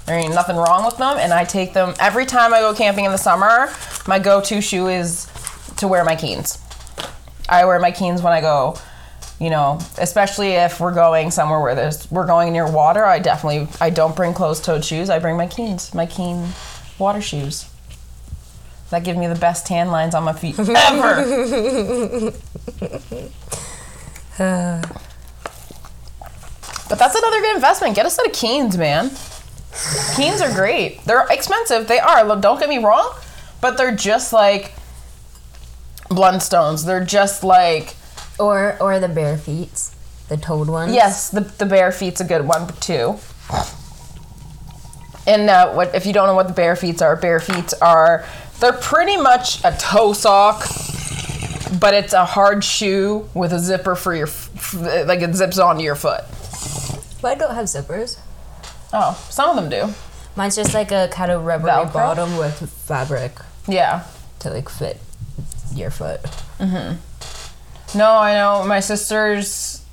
[0.06, 3.06] There ain't nothing wrong with them, and I take them every time I go camping
[3.06, 3.72] in the summer.
[4.08, 5.30] My go to shoe is
[5.78, 6.58] to wear my Keens.
[7.52, 8.78] I wear my Keens when I go,
[9.38, 13.06] you know, especially if we're going somewhere where there's we're going near water.
[13.06, 15.10] I definitely I don't bring closed-toed shoes.
[15.10, 16.48] I bring my Keens, my Keen
[16.98, 17.68] water shoes.
[18.90, 22.32] That give me the best tan lines on my feet ever.
[26.90, 27.96] but that's another good investment.
[27.96, 29.12] Get a set of Keens, man.
[30.16, 31.04] Keens are great.
[31.06, 31.88] They're expensive.
[31.88, 32.24] They are.
[32.24, 33.14] Look, Don't get me wrong,
[33.62, 34.74] but they're just like
[36.12, 36.86] Blundstones.
[36.86, 37.96] They're just like
[38.40, 39.90] or or the bare feet,
[40.30, 40.94] the toed ones.
[40.94, 43.18] yes, the the bare feet's a good one too.
[45.28, 47.16] And uh, what if you don't know what the bare feet are?
[47.16, 48.26] Bare feet are
[48.60, 50.62] they're pretty much a toe sock,
[51.80, 54.28] but it's a hard shoe with a zipper for your
[55.06, 56.24] like it zips onto your foot.
[57.22, 58.18] But I don't have zippers.
[58.94, 59.94] Oh, some of them do.
[60.36, 61.94] Mine's just like a kind of rubbery Velcro?
[61.94, 63.34] bottom with fabric
[63.68, 64.04] Yeah.
[64.40, 65.00] to like fit
[65.74, 66.22] your foot.
[66.60, 67.98] Mm-hmm.
[67.98, 69.84] No, I know my sister's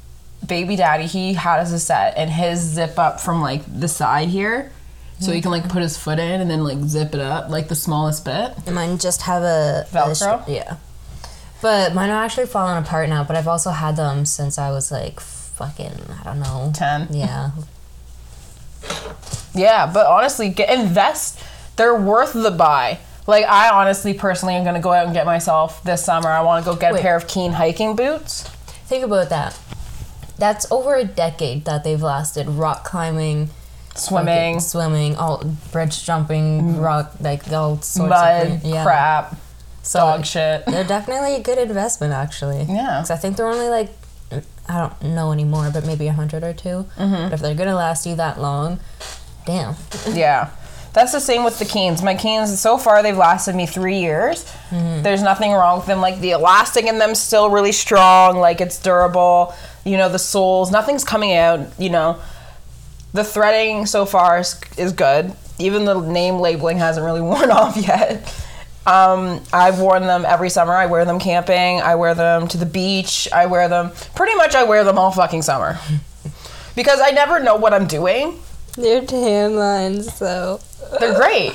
[0.46, 1.06] baby daddy.
[1.06, 4.70] He had us a set, and his zip up from like the side here,
[5.20, 7.68] so he can like put his foot in and then like zip it up like
[7.68, 8.52] the smallest bit.
[8.66, 10.44] And mine just have a a Velcro?
[10.46, 10.76] sh- yeah.
[11.60, 13.24] But mine are actually falling apart now.
[13.24, 16.70] But I've also had them since I was like fucking I don't know.
[16.74, 17.08] Ten.
[17.10, 17.50] Yeah.
[19.54, 21.42] Yeah, but honestly, get invest.
[21.76, 22.98] They're worth the buy.
[23.28, 26.30] Like I honestly, personally, am gonna go out and get myself this summer.
[26.30, 27.00] I want to go get Wait.
[27.00, 28.42] a pair of Keen hiking boots.
[28.88, 29.56] Think about that.
[30.38, 32.48] That's over a decade that they've lasted.
[32.48, 33.50] Rock climbing,
[33.94, 38.64] Swimming, swimming, all bridge jumping, rock like all sorts of mud, things.
[38.64, 38.82] Yeah.
[38.84, 39.36] crap,
[39.82, 40.64] So dog shit.
[40.66, 42.62] They're definitely a good investment, actually.
[42.62, 43.90] Yeah, because I think they're only like
[44.68, 47.24] I don't know anymore, but maybe a hundred or 2 Mm-hmm.
[47.24, 48.80] But if they're gonna last you that long,
[49.44, 49.74] damn.
[50.12, 50.50] Yeah.
[50.94, 52.02] That's the same with the Keens.
[52.02, 54.44] My Keens, so far, they've lasted me three years.
[55.02, 56.00] There's nothing wrong with them.
[56.00, 58.38] Like, the elastic in them still really strong.
[58.38, 59.54] Like, it's durable.
[59.84, 61.60] You know, the soles, nothing's coming out.
[61.78, 62.18] You know,
[63.12, 65.32] the threading so far is, is good.
[65.58, 68.34] Even the name labeling hasn't really worn off yet.
[68.86, 70.72] Um, I've worn them every summer.
[70.72, 71.80] I wear them camping.
[71.82, 73.28] I wear them to the beach.
[73.32, 75.78] I wear them, pretty much, I wear them all fucking summer.
[76.76, 78.38] Because I never know what I'm doing.
[78.76, 80.60] Your tan lines, though,
[81.00, 81.52] They're great.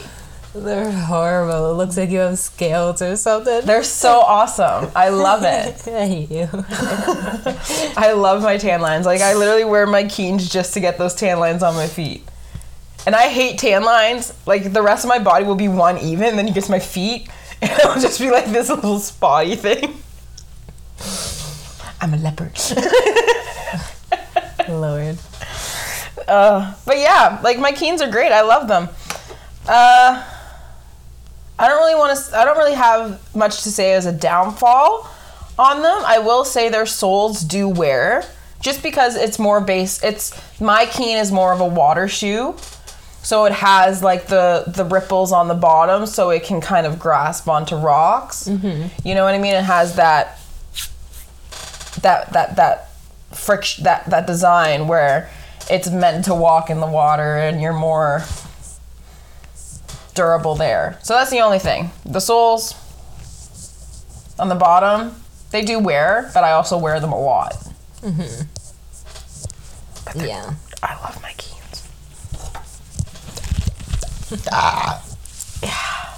[0.54, 1.72] they're horrible.
[1.72, 3.62] It looks like you have scales or something.
[3.66, 4.92] They're so awesome.
[4.96, 5.88] I love it.
[5.94, 6.50] I hate you.
[7.98, 9.06] I love my tan lines.
[9.06, 12.28] Like I literally wear my Keens just to get those tan lines on my feet.
[13.06, 14.34] And I hate tan lines.
[14.46, 16.80] Like the rest of my body will be one even, then you get to my
[16.80, 17.30] feet,
[17.62, 20.02] and it'll just be like this little spotty thing.
[22.02, 22.58] I'm a leopard.
[24.70, 25.18] Lord.
[26.28, 28.32] Uh, but yeah, like my Keens are great.
[28.32, 28.90] I love them.
[29.68, 30.24] Uh,
[31.60, 32.38] I don't really want to.
[32.38, 35.08] I don't really have much to say as a downfall
[35.58, 36.02] on them.
[36.06, 38.24] I will say their soles do wear,
[38.60, 40.04] just because it's more base.
[40.04, 42.56] It's my Keen is more of a water shoe,
[43.22, 46.98] so it has like the the ripples on the bottom, so it can kind of
[47.00, 48.48] grasp onto rocks.
[48.50, 49.54] You know what I mean?
[49.54, 50.40] It has that
[52.02, 52.90] that that that
[53.32, 55.30] friction that that design where
[55.70, 58.24] it's meant to walk in the water and you're more
[60.14, 61.00] durable there.
[61.04, 61.92] So that's the only thing.
[62.06, 62.76] The soles
[64.40, 65.16] on the bottom,
[65.52, 67.56] they do wear, but I also wear them a lot.
[70.16, 70.54] Yeah.
[70.84, 71.90] I love my Keens.
[74.52, 75.04] ah.
[75.62, 76.14] Yeah.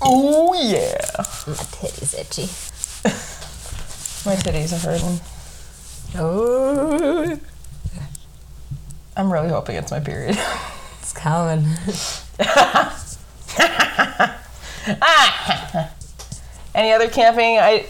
[0.00, 1.00] Oh yeah.
[1.46, 2.48] My titty's itchy.
[4.26, 5.20] My titties are hurting.
[6.16, 7.38] Oh,
[9.16, 10.38] I'm really hoping it's my period.
[11.00, 11.66] it's coming.
[16.74, 17.86] Any other camping I,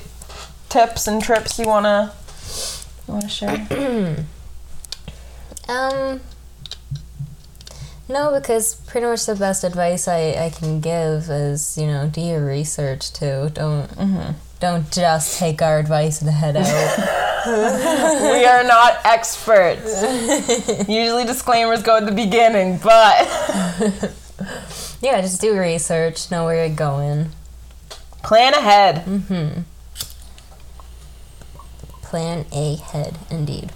[0.68, 2.12] tips and trips you wanna
[3.06, 4.24] you wanna share?
[5.68, 6.20] Um,
[8.08, 12.20] no, because pretty much the best advice I, I can give is you know do
[12.20, 13.50] your research too.
[13.52, 13.90] Don't
[14.61, 16.66] don't just take our advice and head out.
[18.32, 20.02] we are not experts.
[20.88, 23.26] Usually disclaimers go at the beginning, but
[25.00, 26.30] yeah, just do research.
[26.30, 27.30] Know where you're going.
[28.22, 29.04] plan ahead.
[29.04, 29.61] Mm-hmm.
[32.02, 33.72] Plan ahead, indeed.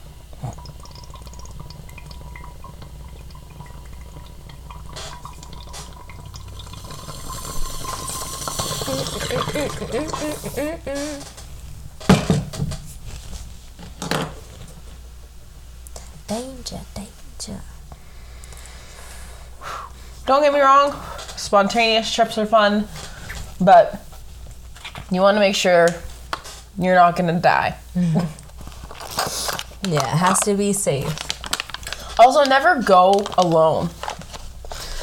[16.27, 17.61] Danger, danger.
[20.27, 20.95] Don't get me wrong,
[21.37, 22.87] spontaneous trips are fun,
[23.61, 24.01] but
[25.11, 25.89] you want to make sure
[26.79, 27.77] you're not gonna die.
[29.89, 31.09] Yeah, it has to be safe.
[32.21, 33.89] Also, never go alone.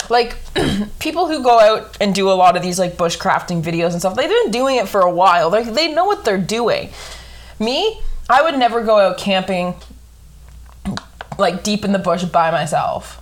[0.07, 0.37] Like
[0.99, 4.15] people who go out and do a lot of these like bushcrafting videos and stuff,
[4.15, 5.49] they've been doing it for a while.
[5.49, 6.89] They they know what they're doing.
[7.59, 7.99] Me,
[8.29, 9.75] I would never go out camping
[11.37, 13.21] like deep in the bush by myself.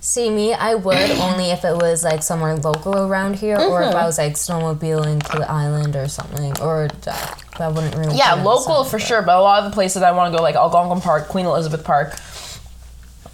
[0.00, 3.90] See me, I would only if it was like somewhere local around here, or Mm-hmm.
[3.90, 8.16] if I was like snowmobiling to the island or something, or uh, I wouldn't really.
[8.16, 10.54] Yeah, local for sure, but a lot of the places I want to go, like
[10.54, 12.14] Algonquin Park, Queen Elizabeth Park,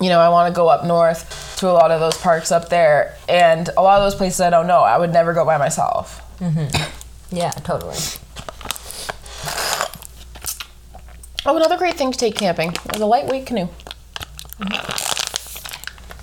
[0.05, 2.69] you know, I want to go up north to a lot of those parks up
[2.69, 4.81] there, and a lot of those places I don't know.
[4.81, 6.21] I would never go by myself.
[6.41, 6.69] Mhm.
[7.31, 7.97] Yeah, totally.
[11.47, 13.69] Oh, another great thing to take camping is a lightweight canoe.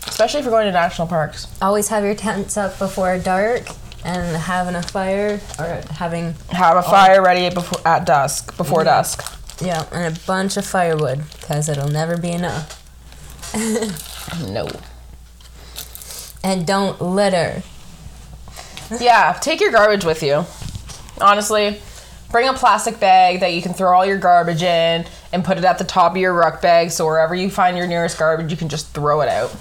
[0.07, 1.47] Especially if you're going to national parks.
[1.61, 3.63] Always have your tents up before dark,
[4.03, 9.23] and having a fire or having Have a fire ready before at dusk, before dusk.
[9.61, 12.80] yeah, and a bunch of firewood because it'll never be enough.
[14.47, 14.67] No.
[16.43, 17.61] And don't litter.
[18.99, 20.45] Yeah, take your garbage with you.
[21.19, 21.79] Honestly,
[22.29, 25.65] bring a plastic bag that you can throw all your garbage in and put it
[25.65, 28.57] at the top of your ruck bag so wherever you find your nearest garbage, you
[28.57, 29.55] can just throw it out.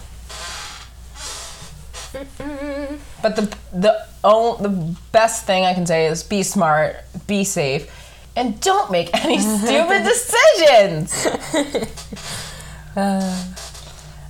[3.22, 7.92] But the the oh, the best thing I can say is be smart, be safe,
[8.36, 11.26] and don't make any stupid decisions.
[12.96, 13.54] Uh,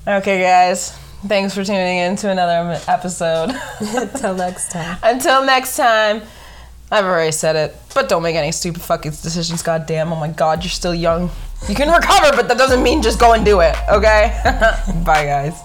[0.07, 0.97] okay, guys.
[1.27, 3.51] Thanks for tuning in to another episode.
[3.81, 4.99] Until next time.
[5.03, 6.23] Until next time,
[6.91, 9.63] I've already said it, but don't make any stupid fucking decisions.
[9.63, 10.13] Goddamn!
[10.13, 11.31] Oh my god, you're still young.
[11.69, 13.77] You can recover, but that doesn't mean just go and do it.
[13.91, 14.41] Okay?
[15.05, 15.61] Bye, guys.